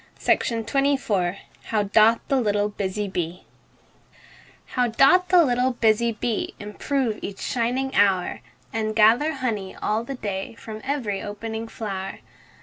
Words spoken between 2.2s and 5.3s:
THE LITTLE BUSY BEE How doth